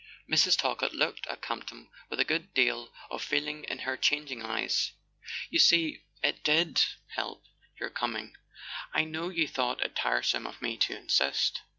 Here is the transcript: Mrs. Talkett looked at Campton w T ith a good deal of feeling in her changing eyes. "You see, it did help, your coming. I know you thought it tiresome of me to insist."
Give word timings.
Mrs. 0.27 0.57
Talkett 0.57 0.93
looked 0.95 1.27
at 1.27 1.43
Campton 1.43 1.81
w 2.09 2.09
T 2.09 2.13
ith 2.13 2.19
a 2.21 2.25
good 2.25 2.55
deal 2.55 2.91
of 3.11 3.21
feeling 3.21 3.65
in 3.65 3.77
her 3.77 3.95
changing 3.95 4.41
eyes. 4.41 4.93
"You 5.51 5.59
see, 5.59 6.05
it 6.23 6.43
did 6.43 6.83
help, 7.09 7.45
your 7.79 7.91
coming. 7.91 8.35
I 8.95 9.03
know 9.03 9.29
you 9.29 9.47
thought 9.47 9.85
it 9.85 9.95
tiresome 9.95 10.47
of 10.47 10.59
me 10.59 10.75
to 10.77 10.97
insist." 10.97 11.61